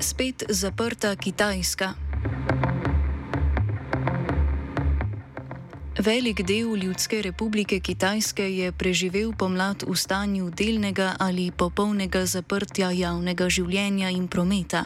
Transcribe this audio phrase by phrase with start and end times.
[0.00, 2.07] Spet zaprta Kitajska.
[5.98, 13.48] Velik del Ljudske republike Kitajske je preživel pomlad v stanju delnega ali popolnega zaprtja javnega
[13.50, 14.84] življenja in prometa.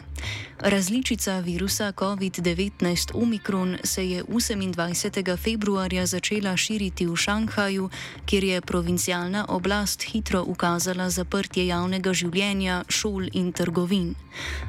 [0.63, 5.37] Različica virusa COVID-19 Omikron se je 28.
[5.37, 7.89] februarja začela širiti v Šanghaju,
[8.25, 14.15] kjer je provincialna oblast hitro ukazala zaprtje javnega življenja, šol in trgovin.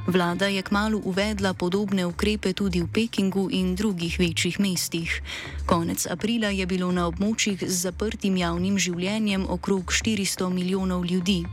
[0.06, 5.22] Vlada je kmalo uvedla podobne ukrepe tudi v Pekingu in drugih večjih mestih.
[5.66, 11.44] Konec aprila je bilo na območjih z zaprtim javnim življenjem okrog 400 milijonov ljudi.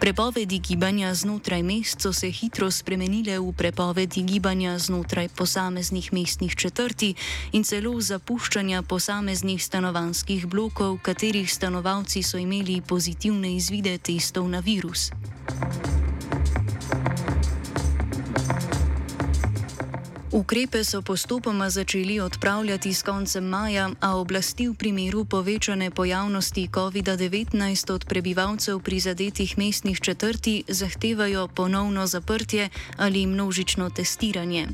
[0.00, 7.14] Prepovedi gibanja znotraj mest so se hitro spremenile v prepovedi gibanja znotraj posameznih mestnih četrti
[7.52, 15.10] in celo zapuščanja posameznih stanovanskih blokov, katerih stanovalci so imeli pozitivne izvide testov na virus.
[20.32, 27.92] Ukrepe so postopoma začeli odpravljati s koncem maja, a oblasti v primeru povečane pojavnosti COVID-19
[27.92, 34.68] od prebivalcev prizadetih mestnih četrti zahtevajo ponovno zaprtje ali množično testiranje.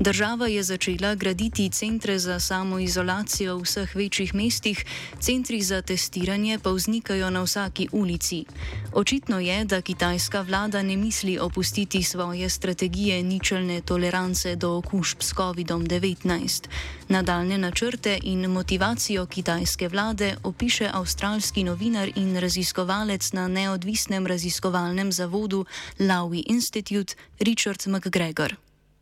[0.00, 4.84] Država je začela graditi centre za samoizolacijo v vseh večjih mestih,
[5.20, 8.44] centri za testiranje pa vznikajo na vsaki ulici.
[8.92, 15.22] Očitno je, da kitajska vlada ne misli opustiti svoje strategije ničelne tolerance do okužb okužb
[15.22, 16.68] s COVID-19.
[17.08, 25.64] Nadaljne načrte in motivacijo kitajske vlade opiše avstralski novinar in raziskovalec na neodvisnem raziskovalnem zavodu
[25.98, 28.56] Lowy Institute Richard McGregor.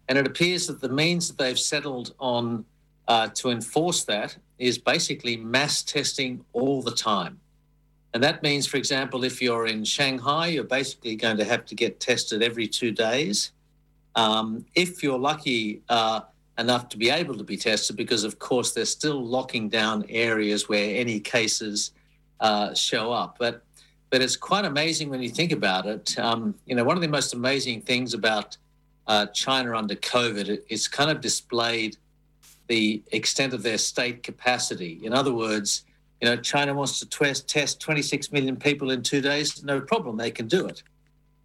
[0.09, 2.65] And it appears that the means that they've settled on
[3.09, 7.41] uh, to enforce that is basically mass testing all the time.
[8.15, 11.75] And that means, for example, if you're in Shanghai, you're basically going to have to
[11.75, 13.53] get tested every two days.
[14.15, 16.21] Um, if you're lucky uh,
[16.59, 20.69] enough to be able to be tested, because of course they're still locking down areas
[20.69, 21.93] where any cases
[22.41, 23.37] uh, show up.
[23.39, 23.65] But
[24.11, 26.19] but it's quite amazing when you think about it.
[26.19, 28.57] Um, you know, one of the most amazing things about
[29.07, 31.97] uh, China under COVID is kind of displayed
[32.69, 35.01] the extent of their state capacity.
[35.03, 35.85] In other words,
[36.21, 39.63] you know, China wants to test 26 million people in two days.
[39.65, 40.83] No problem, they can do it.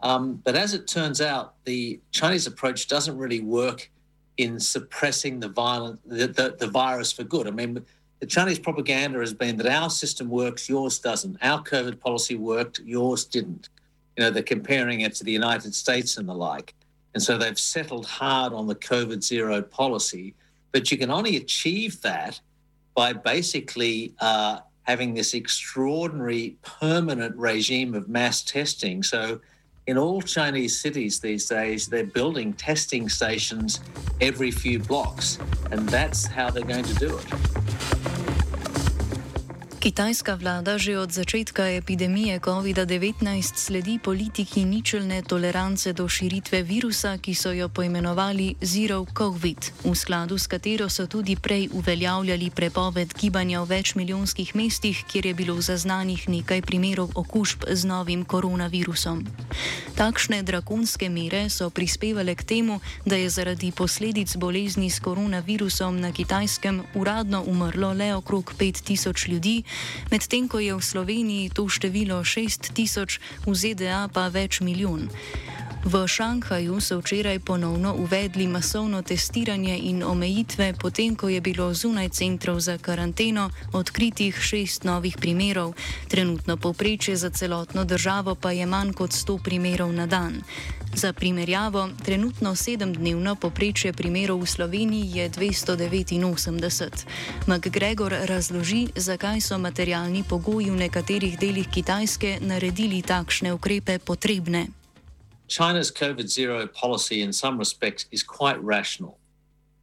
[0.03, 3.89] Um, but as it turns out, the Chinese approach doesn't really work
[4.35, 7.47] in suppressing the violent the, the, the, virus for good.
[7.47, 7.83] I mean,
[8.19, 11.37] the Chinese propaganda has been that our system works, yours doesn't.
[11.41, 13.69] Our COVID policy worked, yours didn't.
[14.17, 16.73] You know, they're comparing it to the United States and the like.
[17.13, 20.35] And so they've settled hard on the COVID zero policy.
[20.73, 22.41] But you can only achieve that
[22.93, 29.01] by basically uh, having this extraordinary permanent regime of mass testing.
[29.01, 29.39] So
[29.87, 33.81] in all Chinese cities these days, they're building testing stations
[34.21, 35.39] every few blocks,
[35.71, 37.82] and that's how they're going to do it.
[39.83, 43.19] Kitajska vlada že od začetka epidemije COVID-19
[43.59, 50.39] sledi politiki ničelne tolerance do širitve virusa, ki so jo poimenovali Zero COVID, v skladu
[50.39, 56.29] s katero so tudi prej uveljavljali prepoved gibanja v večmilijonskih mestih, kjer je bilo zaznanih
[56.31, 59.27] nekaj primerov okužb z novim koronavirusom.
[59.99, 66.15] Takšne drakonske mere so prispevale k temu, da je zaradi posledic bolezni s koronavirusom na
[66.15, 69.63] Kitajskem uradno umrlo le okrog 5000 ljudi
[70.11, 75.09] medtem ko je v Sloveniji to število 6000, v ZDA pa več milijon.
[75.83, 82.09] V Šanghaju so včeraj ponovno uvedli masovno testiranje in omejitve, potem ko je bilo zunaj
[82.09, 85.75] centrov za karanteno odkritih šest novih primerov.
[86.07, 90.39] Trenutno povprečje za celotno državo pa je manj kot 100 primerov na dan.
[90.95, 97.05] Za primerjavo, trenutno sedemdnevno poprečje primerov v Sloveniji je 289.
[97.47, 104.67] McGregor razloži, zakaj so materialni pogoji v nekaterih delih Kitajske naredili takšne ukrepe potrebne.
[105.49, 109.17] China's COVID zero policy, in some respects, is quite rational.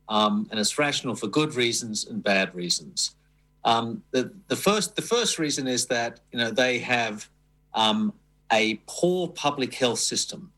[0.08, 3.14] Um, and it's rational for good reasons and bad reasons.
[3.64, 7.28] Um, the, the, first, the first reason is that you know, they have
[7.74, 8.12] um,
[8.52, 10.52] a poor public health system.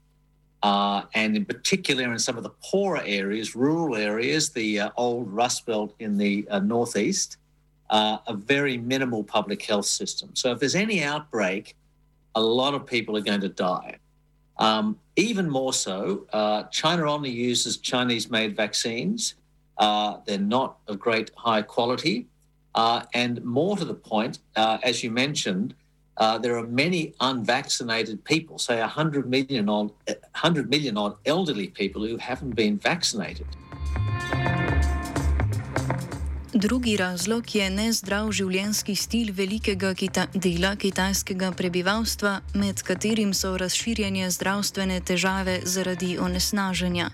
[0.62, 5.28] Uh, and in particular, in some of the poorer areas, rural areas, the uh, old
[5.32, 7.38] Rust Belt in the uh, northeast,
[7.90, 10.30] uh, a very minimal public health system.
[10.34, 11.74] So if there's any outbreak,
[12.36, 13.98] a lot of people are going to die.
[14.58, 19.34] Um, even more so, uh, China only uses Chinese made vaccines.
[19.78, 22.26] They're not of great high quality.
[22.74, 25.74] And more to the point, as you mentioned,
[26.18, 32.06] uh, there are many unvaccinated people, say 100 million, odd, 100 million odd elderly people
[32.06, 33.46] who haven't been vaccinated.
[36.62, 44.28] Drugi razlog je nezdrav življenjski stil velikega kita dela kitajskega prebivalstva, med katerim so razširjene
[44.30, 47.08] zdravstvene težave zaradi onesnaženja.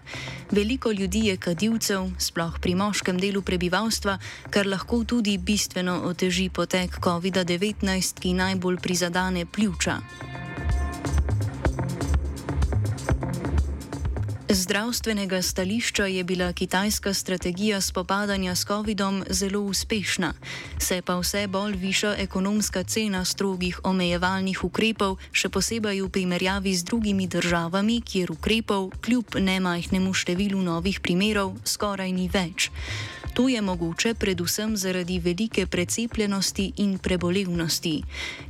[0.53, 4.19] Veliko ljudi je kadilcev, sploh pri moškem delu prebivalstva,
[4.53, 9.97] kar lahko tudi bistveno oteži potek COVID-19, ki najbolj prizadane pljuča.
[14.69, 20.33] Zdravstvenega stališča je bila kitajska strategija spopadanja s COVID-om zelo uspešna,
[20.79, 26.85] se pa vse bolj viša ekonomska cena strogih omejevalnih ukrepov, še posebej v primerjavi z
[26.85, 32.69] drugimi državami, kjer ukrepov kljub nemajhnemu številu novih primerov skoraj ni več.
[33.39, 38.03] To je mogoče predvsem zaradi velike precepljenosti in prebolevnosti.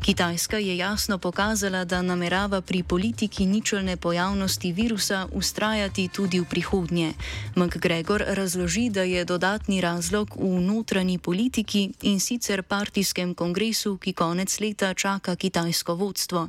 [0.05, 7.13] Kitajska je jasno pokazala, da namerava pri politiki ničelne pojavnosti virusa ustrajati tudi v prihodnje.
[7.57, 14.61] McGregor razloži, da je dodatni razlog v notranji politiki in sicer partijskem kongresu, ki konec
[14.61, 16.49] leta čaka kitajsko vodstvo.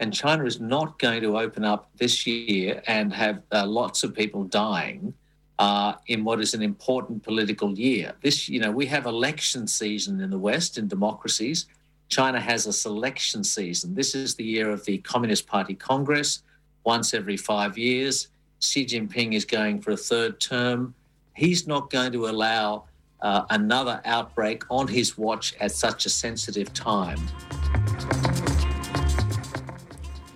[0.00, 4.14] And China is not going to open up this year and have uh, lots of
[4.14, 5.14] people dying.
[5.58, 8.14] Uh, in what is an important political year.
[8.22, 11.66] This, you know, we have election season in the West in democracies.
[12.08, 13.94] China has a selection season.
[13.94, 16.42] This is the year of the Communist Party Congress,
[16.84, 18.28] once every five years.
[18.60, 20.94] Xi Jinping is going for a third term.
[21.34, 22.84] He's not going to allow
[23.20, 27.18] uh, another outbreak on his watch at such a sensitive time.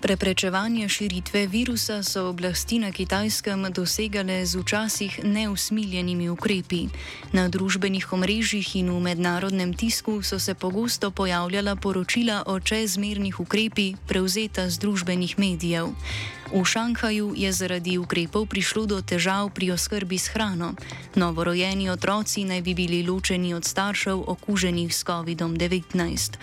[0.02, 6.90] Preprečevanje širitve virusa so oblasti na kitajskem dosegale z včasih neusmiljenimi ukrepi.
[7.32, 13.94] Na družbenih omrežjih in v mednarodnem tisku so se pogosto pojavljala poročila o čezmernih ukrepih,
[14.08, 15.94] prevzeta z družbenih medijev.
[16.52, 20.76] V Šanghaju je zaradi ukrepov prišlo do težav pri oskrbi s hrano.
[21.16, 26.36] Novorojeni otroci naj bi bili ločeni od staršev okuženih s COVID-19.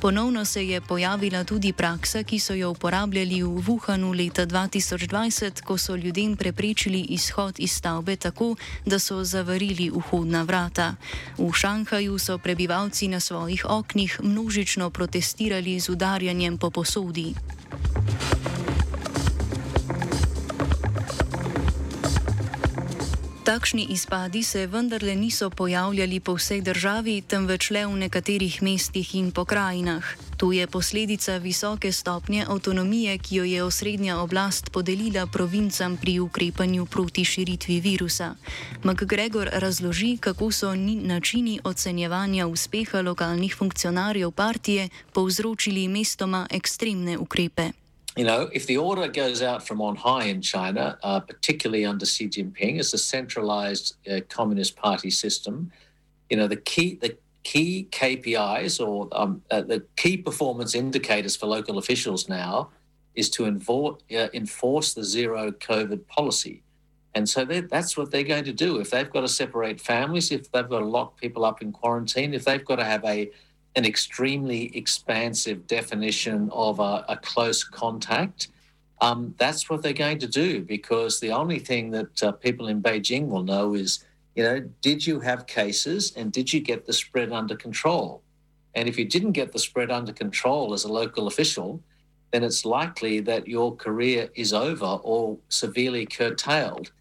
[0.00, 5.76] Ponovno se je pojavila tudi praksa, ki so jo uporabljali v Wuhanu leta 2020, ko
[5.76, 8.56] so ljudem preprečili izhod iz stavbe tako,
[8.86, 10.96] da so zavarili vhodna vrata.
[11.36, 17.34] V Šanghaju so prebivalci na svojih oknih množično protestirali z udarjanjem po posodi.
[23.50, 29.32] Takšni izpadi se vendarle niso pojavljali po vsej državi, temveč le v nekaterih mestih in
[29.34, 30.06] pokrajinah.
[30.38, 36.86] To je posledica visoke stopnje avtonomije, ki jo je osrednja oblast podelila provincam pri ukrepanju
[36.86, 38.34] proti širitvi virusa.
[38.84, 47.79] McGregor razloži, kako so načini ocenjevanja uspeha lokalnih funkcionarjev partije povzročili mestoma ekstremne ukrepe.
[48.20, 52.04] You know, if the order goes out from on high in China, uh, particularly under
[52.04, 55.72] Xi Jinping, as a centralized uh, communist party system,
[56.28, 61.46] you know, the key the key KPIs or um, uh, the key performance indicators for
[61.46, 62.68] local officials now
[63.14, 66.62] is to uh, enforce the zero COVID policy.
[67.14, 68.80] And so that's what they're going to do.
[68.80, 72.34] If they've got to separate families, if they've got to lock people up in quarantine,
[72.34, 73.30] if they've got to have a
[73.76, 78.48] an extremely expansive definition of a, a close contact,
[79.00, 82.82] um, that's what they're going to do because the only thing that uh, people in
[82.82, 86.92] Beijing will know is, you know, did you have cases and did you get the
[86.92, 88.22] spread under control?
[88.74, 91.82] And if you didn't get the spread under control as a local official,
[92.32, 96.92] then it's likely that your career is over or severely curtailed.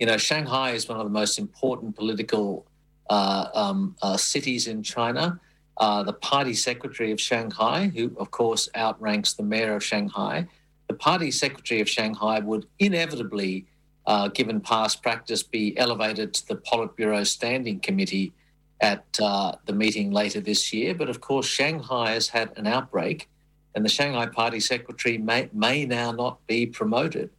[0.00, 2.66] You know, Shanghai is one of the most important political
[3.10, 5.38] uh, um, uh, cities in China
[5.78, 10.46] uh, the party secretary of Shanghai, who of course outranks the mayor of Shanghai,
[10.88, 13.66] the party secretary of Shanghai would inevitably,
[14.06, 18.32] uh, given past practice, be elevated to the Politburo Standing Committee
[18.80, 20.94] at uh, the meeting later this year.
[20.94, 23.28] But of course, Shanghai has had an outbreak,
[23.74, 27.30] and the Shanghai party secretary may, may now not be promoted.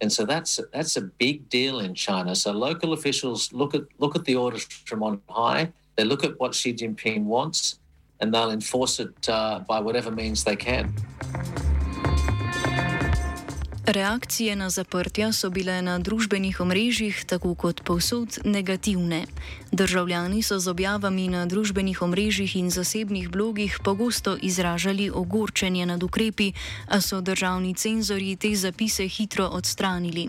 [0.00, 2.34] And so that's that's a big deal in China.
[2.34, 5.72] So local officials look at look at the orders from on high.
[5.96, 7.78] They look at what Xi Jinping wants,
[8.22, 10.94] and they'll enforce it uh, by whatever means they can.
[13.86, 19.26] Reakcije na zaprtja so bile na družbenih omrežjih, tako kot povsod, negativne.
[19.72, 26.52] Državljani so z objavami na družbenih omrežjih in zasebnih blogih pogosto izražali ogorčenje nad ukrepi,
[26.86, 30.28] a so državni cenzori te zapise hitro odstranili.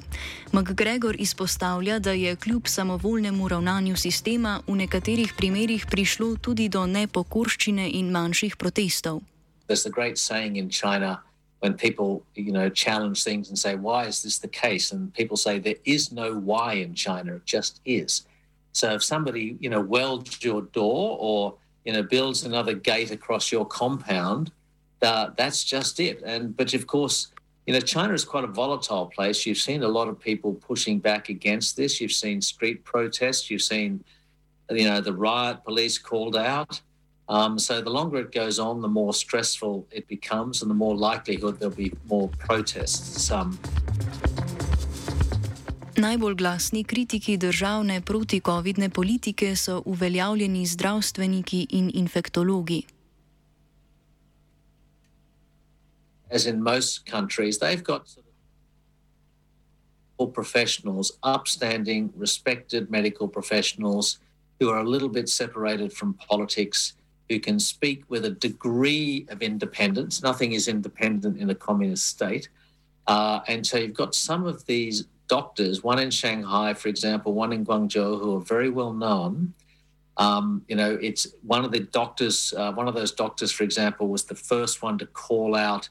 [0.52, 7.90] McGregor izpostavlja, da je kljub samovoljnemu ravnanju sistema v nekaterih primerjih prišlo tudi do nepokorščine
[7.90, 9.22] in manjših protestov.
[9.68, 11.33] There's a great saying in China.
[11.64, 14.92] When people you know challenge things and say why is this the case?
[14.92, 18.26] And people say there is no why in china it just is.
[18.74, 21.56] So if somebody you know welds your door or
[21.86, 24.52] you know builds another gate across your compound
[25.02, 26.22] uh, that's just it.
[26.26, 27.32] And but of course
[27.66, 29.46] you know china is quite a volatile place.
[29.46, 32.02] You've seen a lot of people pushing back against this.
[32.02, 33.50] You've seen street protests.
[33.50, 34.04] You've seen
[34.70, 36.82] you know the riot police called out
[37.34, 40.96] Um, so the longer it goes on, the more stressful it becomes, and the more
[40.96, 43.32] likelihood there'll be more protests.
[43.32, 43.58] Um,
[45.96, 52.84] Najbolj glasni kritiki državne proti-covidne politike so uveljavljeni zdravstveniki in infektologi.
[56.30, 58.26] As in most countries, they've got sort
[60.20, 64.20] of professionals, upstanding, respected medical professionals
[64.60, 66.94] who are a little bit separated from politics
[67.30, 70.22] who can speak with a degree of independence.
[70.22, 72.50] Nothing is independent in a communist state.
[73.08, 77.54] Uh, and so you've got some of these doctors, one in Shanghai, for example, one
[77.54, 79.54] in Guangzhou, who are very well known.
[80.18, 84.10] Um, you know, it's one of the doctors, uh, one of those doctors, for example,
[84.10, 85.90] was the first one to call out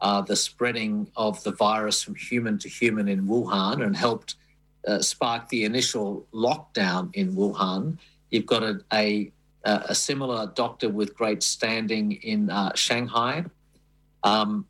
[0.00, 4.36] uh, the spreading of the virus from human to human in Wuhan and helped
[4.88, 7.98] uh, spark the initial lockdown in Wuhan.
[8.30, 9.30] You've got a, a
[9.64, 13.44] uh, a similar doctor with great standing in uh, Shanghai,
[14.22, 14.66] um,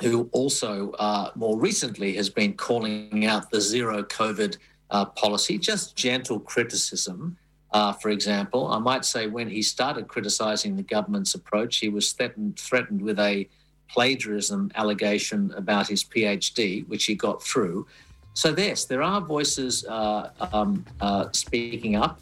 [0.00, 4.56] who also uh, more recently has been calling out the zero COVID
[4.90, 7.36] uh, policy, just gentle criticism.
[7.72, 12.12] Uh, for example, I might say when he started criticizing the government's approach, he was
[12.12, 13.48] threatened, threatened with a
[13.88, 17.86] plagiarism allegation about his PhD, which he got through.
[18.34, 20.84] So, yes, there are voices uh, um,
[21.32, 22.20] speaking up.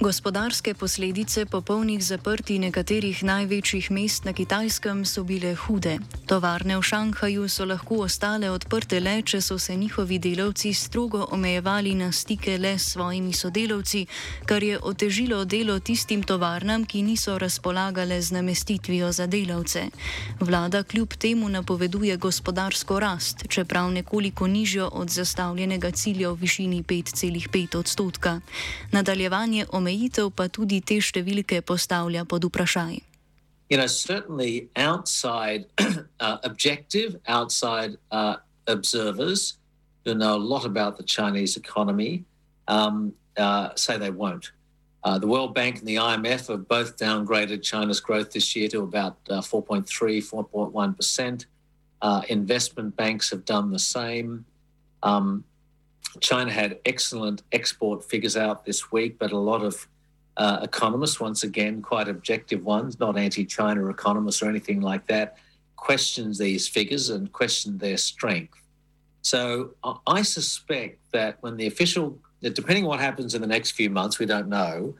[0.00, 5.98] Gospodarske posledice popolnih zaprtij nekaterih največjih mest na Kitajskem so bile hude.
[6.26, 11.92] Tovarne v Šanghaju so lahko ostale odprte le, če so se njihovi delavci strogo omejevali
[11.94, 14.06] na stike le s svojimi sodelavci,
[14.46, 19.84] kar je otežilo delo tistim tovarnam, ki niso razpolagale z namestitvijo za delavce.
[20.40, 27.76] Vlada kljub temu napoveduje gospodarsko rast, čeprav nekoliko nižjo od zastavljenega cilja v višini 5,5
[27.76, 28.40] odstotka.
[28.92, 33.02] Nadaljevanje omejevanja omejitev pa tudi te številke postavlja pod vprašaj.
[33.70, 35.66] You know, certainly outside
[36.20, 39.58] uh, objective, outside uh, observers
[40.04, 42.24] who know a lot about the Chinese economy
[42.66, 44.52] um, uh, say they won't.
[45.02, 48.82] Uh, the World Bank and the IMF have both downgraded China's growth this year to
[48.82, 51.46] about uh, 4.3, 4.1%.
[52.02, 54.44] Uh, investment banks have done the same.
[55.02, 55.44] Um,
[56.20, 59.86] China had excellent export figures out this week, but a lot of
[60.36, 65.36] uh, economists, once again, quite objective ones, not anti China economists or anything like that,
[65.76, 68.60] questioned these figures and questioned their strength.
[69.22, 69.74] So
[70.06, 74.18] I suspect that when the official, depending on what happens in the next few months,
[74.18, 74.94] we don't know.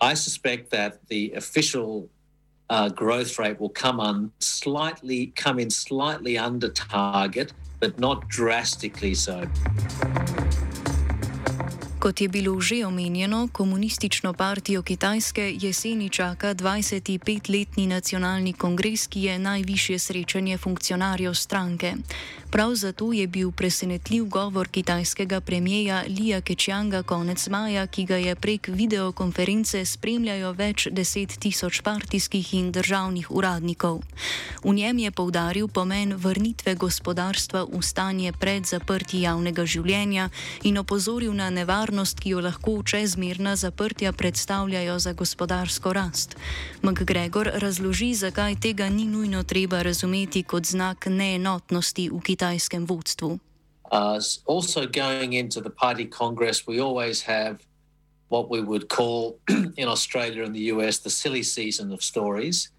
[0.00, 2.08] I suspect that the official
[2.70, 9.14] uh, growth rate will come on slightly, come in slightly under target, but not drastically
[9.14, 9.48] so.
[11.98, 19.38] Kot je bilo že omenjeno, komunistično partijo Kitajske jeseni čaka 25-letni nacionalni kongres, ki je
[19.38, 21.94] najvišje srečanje funkcionarjev stranke.
[22.50, 28.34] Prav zato je bil presenetljiv govor kitajskega premijeja Lija Kečjanga konec maja, ki ga je
[28.34, 34.00] prek videokonference spremljajo več deset tisoč partijskih in državnih uradnikov.
[34.64, 40.30] V njem je povdaril pomen vrnitve gospodarstva v stanje pred zaprtji javnega življenja
[40.62, 41.87] in opozoril na nevarnost,
[42.20, 46.36] ki jo lahko čezmerna zaprtja predstavljajo za gospodarsko rast.
[46.82, 53.38] McGregor razloži, zakaj tega ni nujno treba razumeti kot znak neenotnosti v kitajskem vodstvu.
[53.92, 57.58] Uh, also, going into the party congress, we always have
[58.28, 59.38] what we would call
[59.76, 62.70] in Australia and the US the silly season of stories.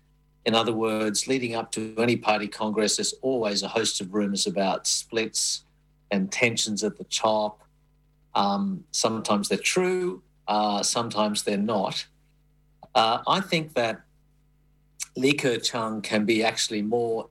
[0.46, 4.48] In other words, leading up to any party congress, there's always a host of rumors
[4.48, 5.64] about splits
[6.12, 7.62] and tensions at the top.
[8.36, 12.06] Um, sometimes they're true, uh, sometimes they're not.
[12.96, 14.02] Uh, I think that
[15.16, 17.30] Li Keqiang can be actually more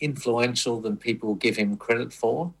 [0.00, 2.52] influential than people give him credit for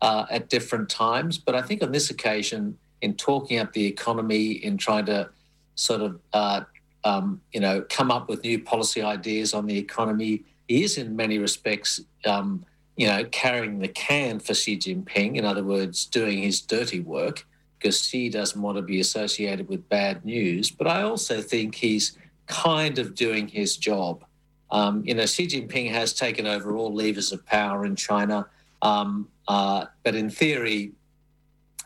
[0.00, 1.38] uh, at different times.
[1.38, 5.30] But I think on this occasion, in talking up the economy, in trying to
[5.74, 6.62] sort of uh,
[7.04, 11.16] um, you know come up with new policy ideas on the economy, he is in
[11.16, 12.64] many respects um,
[12.96, 15.36] you know carrying the can for Xi Jinping.
[15.36, 17.46] In other words, doing his dirty work
[17.78, 20.70] because Xi doesn't want to be associated with bad news.
[20.70, 24.24] But I also think he's kind of doing his job.
[24.70, 28.46] Um, you know, Xi Jinping has taken over all levers of power in China,
[28.80, 30.92] um, uh, but in theory,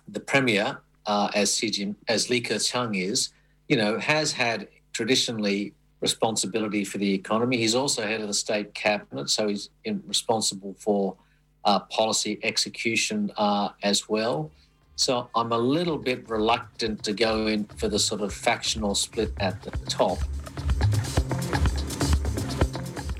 [0.06, 3.30] the premier, uh, as Xi Jin, as Li Keqiang is,
[3.68, 7.56] you know, has had traditionally responsibility for the economy.
[7.56, 11.16] He's also head of the state cabinet, so he's in, responsible for
[11.64, 14.50] uh, policy execution uh, as well.
[14.96, 19.32] So I'm a little bit reluctant to go in for the sort of factional split
[19.38, 20.18] at the top.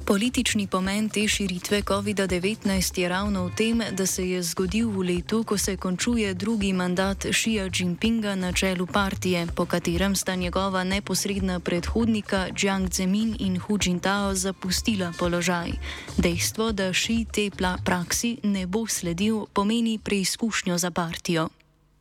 [0.08, 5.44] Politični pomen te širitve COVID-19 je ravno v tem, da se je zgodil v letu,
[5.44, 11.60] ko se končuje drugi mandat Xi Jinpinga na čelu partije, po katerem sta njegova neposredna
[11.60, 15.76] predhodnika Jiang Zemin in Hu Jintao zapustila položaj.
[16.16, 17.50] Dejstvo, da Xi te
[17.84, 21.48] praksi ne bo sledil, pomeni preizkušnjo za partijo.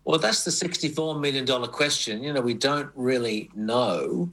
[0.06, 1.46] Well, that's the $64 million
[1.78, 2.24] question.
[2.24, 4.30] You know, we don't really know.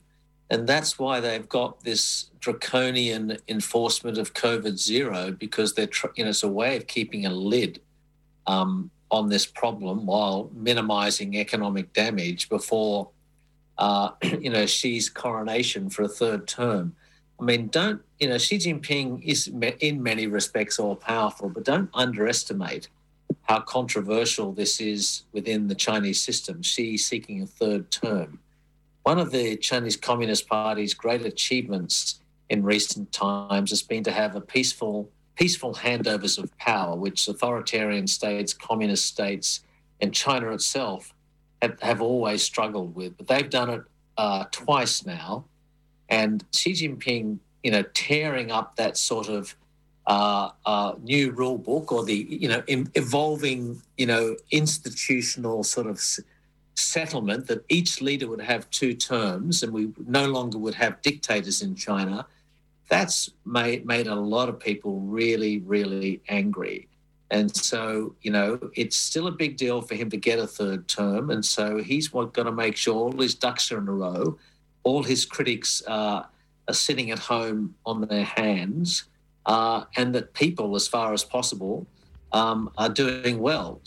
[0.54, 6.30] And that's why they've got this draconian enforcement of COVID zero because they're, you know,
[6.30, 7.80] it's a way of keeping a lid
[8.46, 13.10] um, on this problem while minimizing economic damage before,
[13.78, 16.94] uh, you know, Xi's coronation for a third term.
[17.40, 21.90] I mean, don't, you know, Xi Jinping is in many respects all powerful, but don't
[21.92, 22.86] underestimate
[23.42, 26.62] how controversial this is within the Chinese system.
[26.62, 28.38] Xi seeking a third term.
[29.04, 34.34] One of the Chinese Communist Party's great achievements in recent times has been to have
[34.34, 39.60] a peaceful, peaceful handovers of power, which authoritarian states, communist states,
[40.00, 41.12] and China itself
[41.60, 43.14] have, have always struggled with.
[43.18, 43.82] But they've done it
[44.16, 45.44] uh, twice now,
[46.08, 49.54] and Xi Jinping, you know, tearing up that sort of
[50.06, 55.98] uh, uh, new rule book or the you know evolving you know institutional sort of
[56.74, 61.62] settlement that each leader would have two terms and we no longer would have dictators
[61.62, 62.26] in China,
[62.88, 66.88] that's made, made a lot of people really, really angry.
[67.30, 70.86] And so, you know, it's still a big deal for him to get a third
[70.86, 71.30] term.
[71.30, 74.38] And so he's got to make sure all his ducks are in a row.
[74.82, 76.28] All his critics are
[76.70, 79.04] sitting at home on their hands,
[79.46, 81.86] uh, and that people, as far as possible,
[82.32, 83.80] um, are doing well.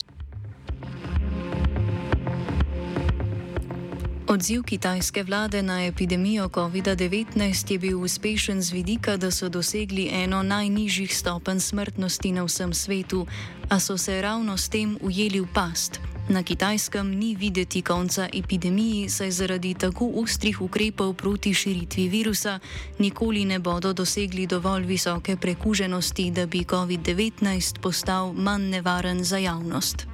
[4.28, 10.42] Odziv kitajske vlade na epidemijo COVID-19 je bil uspešen z vidika, da so dosegli eno
[10.42, 13.26] najnižjih stopenj smrtnosti na vsem svetu,
[13.68, 16.00] a so se ravno s tem ujeli v past.
[16.28, 22.58] Na kitajskem ni videti konca epidemiji, saj zaradi tako ostrih ukrepov proti širitvi virusa
[22.98, 30.06] nikoli ne bodo dosegli dovolj visoke prekuženosti, da bi COVID-19 postal manj nevaren za javnost.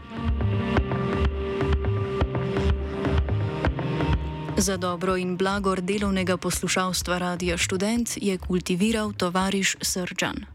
[4.56, 10.53] Za dobro in blagor delovnega poslušalstva Radia Student je kultiviral tovariš Srčan.